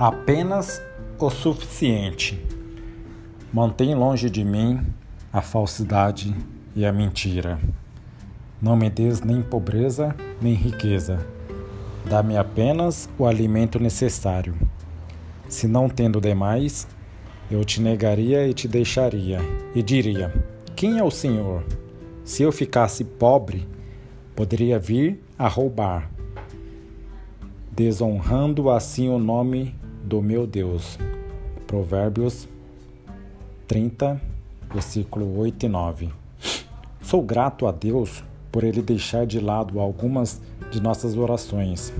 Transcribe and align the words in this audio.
Apenas 0.00 0.80
o 1.18 1.28
suficiente. 1.28 2.42
Mantém 3.52 3.94
longe 3.94 4.30
de 4.30 4.42
mim 4.42 4.80
a 5.30 5.42
falsidade 5.42 6.34
e 6.74 6.86
a 6.86 6.90
mentira. 6.90 7.60
Não 8.62 8.78
me 8.78 8.88
des 8.88 9.20
nem 9.20 9.42
pobreza 9.42 10.16
nem 10.40 10.54
riqueza. 10.54 11.18
Dá-me 12.08 12.38
apenas 12.38 13.10
o 13.18 13.26
alimento 13.26 13.78
necessário. 13.78 14.54
Se 15.50 15.68
não 15.68 15.86
tendo 15.86 16.18
demais, 16.18 16.88
eu 17.50 17.62
te 17.62 17.82
negaria 17.82 18.48
e 18.48 18.54
te 18.54 18.66
deixaria, 18.66 19.38
e 19.74 19.82
diria: 19.82 20.32
Quem 20.74 20.96
é 20.96 21.04
o 21.04 21.10
Senhor? 21.10 21.62
Se 22.24 22.42
eu 22.42 22.50
ficasse 22.50 23.04
pobre, 23.04 23.68
poderia 24.34 24.78
vir 24.78 25.22
a 25.38 25.46
roubar, 25.46 26.10
desonrando 27.70 28.70
assim 28.70 29.10
o 29.10 29.18
nome 29.18 29.78
do 30.02 30.20
meu 30.20 30.46
Deus. 30.46 30.98
Provérbios 31.66 32.48
30, 33.66 34.20
versículo 34.72 35.38
8 35.38 35.66
e 35.66 35.68
9. 35.68 36.08
Sou 37.02 37.22
grato 37.22 37.66
a 37.66 37.72
Deus 37.72 38.22
por 38.50 38.64
ele 38.64 38.82
deixar 38.82 39.26
de 39.26 39.38
lado 39.38 39.78
algumas 39.78 40.40
de 40.70 40.80
nossas 40.80 41.16
orações. 41.16 41.92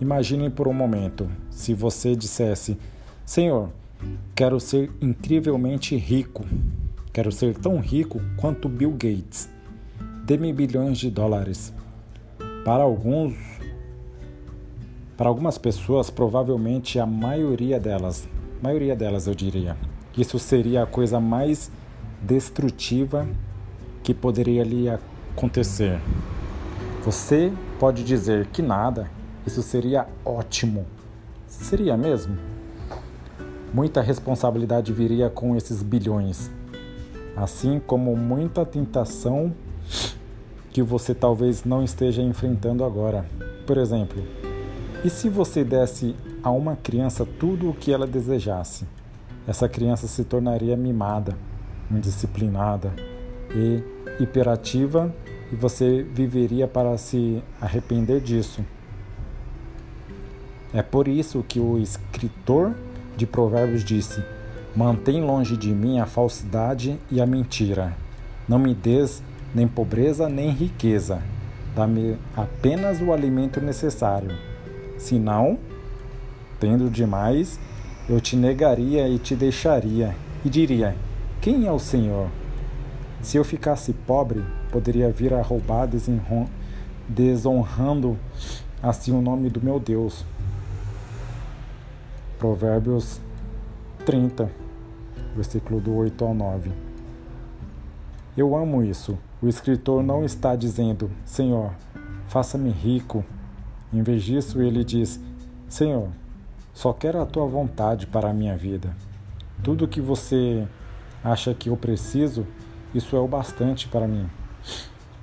Imagine 0.00 0.50
por 0.50 0.68
um 0.68 0.72
momento 0.72 1.28
se 1.50 1.74
você 1.74 2.14
dissesse: 2.14 2.76
Senhor, 3.24 3.70
quero 4.34 4.60
ser 4.60 4.90
incrivelmente 5.00 5.96
rico. 5.96 6.44
Quero 7.12 7.32
ser 7.32 7.56
tão 7.56 7.80
rico 7.80 8.20
quanto 8.36 8.68
Bill 8.68 8.92
Gates. 8.92 9.48
Dê-me 10.24 10.52
bilhões 10.52 10.98
de 10.98 11.10
dólares. 11.10 11.72
Para 12.64 12.84
alguns, 12.84 13.34
para 15.18 15.28
algumas 15.28 15.58
pessoas, 15.58 16.10
provavelmente 16.10 17.00
a 17.00 17.04
maioria 17.04 17.80
delas, 17.80 18.28
maioria 18.62 18.94
delas 18.94 19.26
eu 19.26 19.34
diria, 19.34 19.76
isso 20.16 20.38
seria 20.38 20.84
a 20.84 20.86
coisa 20.86 21.18
mais 21.18 21.72
destrutiva 22.22 23.26
que 24.04 24.14
poderia 24.14 24.62
lhe 24.62 24.88
acontecer. 24.88 26.00
Você 27.04 27.52
pode 27.80 28.04
dizer 28.04 28.46
que 28.46 28.62
nada, 28.62 29.10
isso 29.44 29.60
seria 29.60 30.06
ótimo. 30.24 30.86
Seria 31.48 31.96
mesmo? 31.96 32.36
Muita 33.74 34.00
responsabilidade 34.00 34.92
viria 34.92 35.28
com 35.28 35.56
esses 35.56 35.82
bilhões, 35.82 36.48
assim 37.36 37.80
como 37.84 38.16
muita 38.16 38.64
tentação 38.64 39.52
que 40.70 40.80
você 40.80 41.12
talvez 41.12 41.64
não 41.64 41.82
esteja 41.82 42.22
enfrentando 42.22 42.84
agora. 42.84 43.26
Por 43.66 43.78
exemplo, 43.78 44.22
e 45.04 45.10
se 45.10 45.28
você 45.28 45.62
desse 45.62 46.16
a 46.42 46.50
uma 46.50 46.74
criança 46.74 47.24
tudo 47.24 47.70
o 47.70 47.74
que 47.74 47.92
ela 47.92 48.06
desejasse? 48.06 48.84
Essa 49.46 49.68
criança 49.68 50.08
se 50.08 50.24
tornaria 50.24 50.76
mimada, 50.76 51.36
indisciplinada 51.88 52.92
e 53.54 53.82
hiperativa 54.20 55.14
e 55.52 55.56
você 55.56 56.02
viveria 56.02 56.66
para 56.66 56.98
se 56.98 57.42
arrepender 57.60 58.20
disso. 58.20 58.64
É 60.74 60.82
por 60.82 61.06
isso 61.06 61.44
que 61.46 61.60
o 61.60 61.78
escritor 61.78 62.74
de 63.16 63.24
Provérbios 63.24 63.84
disse: 63.84 64.22
Mantém 64.74 65.22
longe 65.22 65.56
de 65.56 65.70
mim 65.70 66.00
a 66.00 66.06
falsidade 66.06 66.98
e 67.10 67.20
a 67.20 67.26
mentira. 67.26 67.96
Não 68.48 68.58
me 68.58 68.74
des 68.74 69.22
nem 69.54 69.68
pobreza 69.68 70.28
nem 70.28 70.50
riqueza. 70.50 71.22
Dá-me 71.74 72.18
apenas 72.36 73.00
o 73.00 73.12
alimento 73.12 73.60
necessário 73.60 74.48
se 74.98 75.18
não, 75.18 75.58
tendo 76.58 76.90
demais, 76.90 77.58
eu 78.08 78.20
te 78.20 78.36
negaria 78.36 79.08
e 79.08 79.18
te 79.18 79.36
deixaria, 79.36 80.14
e 80.44 80.50
diria: 80.50 80.96
Quem 81.40 81.66
é 81.66 81.72
o 81.72 81.78
Senhor? 81.78 82.28
Se 83.22 83.36
eu 83.36 83.44
ficasse 83.44 83.92
pobre, 83.92 84.44
poderia 84.70 85.10
vir 85.10 85.32
a 85.32 85.42
roubar, 85.42 85.88
desonrando 87.08 88.18
assim 88.82 89.12
o 89.12 89.22
nome 89.22 89.48
do 89.48 89.60
meu 89.60 89.78
Deus. 89.78 90.24
Provérbios 92.38 93.20
30, 94.04 94.50
versículo 95.34 95.80
do 95.80 95.94
8 95.94 96.24
ao 96.24 96.34
9. 96.34 96.70
Eu 98.36 98.56
amo 98.56 98.84
isso. 98.84 99.18
O 99.42 99.48
escritor 99.48 100.02
não 100.02 100.24
está 100.24 100.56
dizendo: 100.56 101.10
Senhor, 101.24 101.72
faça-me 102.28 102.70
rico 102.70 103.24
em 103.92 104.02
vez 104.02 104.22
disso, 104.22 104.60
ele 104.60 104.84
diz: 104.84 105.20
Senhor, 105.68 106.08
só 106.74 106.92
quero 106.92 107.20
a 107.20 107.26
tua 107.26 107.46
vontade 107.46 108.06
para 108.06 108.30
a 108.30 108.34
minha 108.34 108.56
vida. 108.56 108.94
Tudo 109.62 109.88
que 109.88 110.00
você 110.00 110.66
acha 111.24 111.54
que 111.54 111.68
eu 111.68 111.76
preciso, 111.76 112.46
isso 112.94 113.16
é 113.16 113.18
o 113.18 113.26
bastante 113.26 113.88
para 113.88 114.06
mim. 114.06 114.28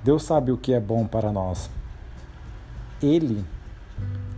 Deus 0.02 0.24
sabe 0.24 0.50
o 0.50 0.58
que 0.58 0.72
é 0.72 0.80
bom 0.80 1.06
para 1.06 1.32
nós. 1.32 1.70
Ele 3.00 3.44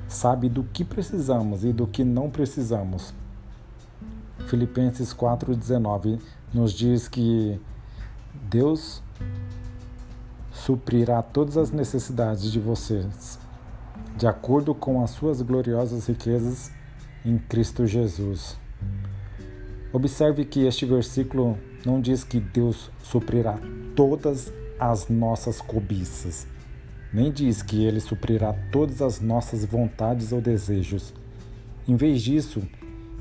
sabe 0.06 0.48
do 0.48 0.62
que 0.62 0.84
precisamos 0.84 1.64
e 1.64 1.72
do 1.72 1.86
que 1.86 2.04
não 2.04 2.30
precisamos. 2.30 3.14
Filipenses 4.46 5.12
4,19 5.12 6.20
nos 6.52 6.72
diz 6.72 7.08
que 7.08 7.60
Deus 8.48 9.02
suprirá 10.52 11.22
todas 11.22 11.56
as 11.56 11.70
necessidades 11.70 12.50
de 12.50 12.58
vocês 12.58 13.38
de 14.18 14.26
acordo 14.26 14.74
com 14.74 15.00
as 15.00 15.10
suas 15.10 15.40
gloriosas 15.40 16.08
riquezas 16.08 16.72
em 17.24 17.38
Cristo 17.38 17.86
Jesus. 17.86 18.58
Observe 19.92 20.44
que 20.44 20.66
este 20.66 20.84
versículo 20.84 21.56
não 21.86 22.00
diz 22.00 22.24
que 22.24 22.40
Deus 22.40 22.90
suprirá 23.00 23.60
todas 23.94 24.52
as 24.76 25.08
nossas 25.08 25.60
cobiças, 25.60 26.48
nem 27.12 27.30
diz 27.30 27.62
que 27.62 27.84
Ele 27.84 28.00
suprirá 28.00 28.52
todas 28.72 29.00
as 29.00 29.20
nossas 29.20 29.64
vontades 29.64 30.32
ou 30.32 30.40
desejos. 30.40 31.14
Em 31.86 31.94
vez 31.94 32.20
disso, 32.20 32.60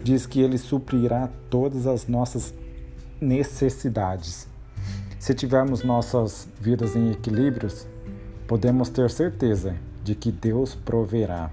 diz 0.03 0.25
que 0.25 0.41
Ele 0.41 0.57
suprirá 0.57 1.29
todas 1.47 1.85
as 1.85 2.07
nossas 2.07 2.55
necessidades. 3.21 4.47
Se 5.19 5.35
tivermos 5.35 5.83
nossas 5.83 6.49
vidas 6.59 6.95
em 6.95 7.11
equilíbrios, 7.11 7.87
podemos 8.47 8.89
ter 8.89 9.11
certeza 9.11 9.75
de 10.07 10.15
que 10.15 10.31
Deus 10.31 10.73
proverá. 10.73 11.51